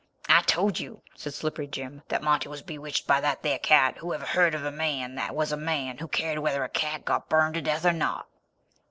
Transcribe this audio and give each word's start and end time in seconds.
"I 0.27 0.41
told 0.41 0.79
you," 0.79 1.03
said 1.15 1.35
Slippery 1.35 1.67
Jim, 1.67 2.01
"that 2.07 2.23
Monty 2.23 2.49
was 2.49 2.63
bewitched 2.63 3.05
by 3.05 3.21
that 3.21 3.43
there 3.43 3.59
cat. 3.59 3.97
Who 3.99 4.15
ever 4.15 4.25
heard 4.25 4.55
of 4.55 4.65
a 4.65 4.71
man 4.71 5.13
that 5.13 5.35
was 5.35 5.51
a 5.51 5.55
man 5.55 5.99
who 5.99 6.07
cared 6.07 6.39
whether 6.39 6.63
a 6.63 6.69
cat 6.69 7.05
got 7.05 7.29
burned 7.29 7.53
to 7.53 7.61
death 7.61 7.85
or 7.85 7.93
not?" 7.93 8.25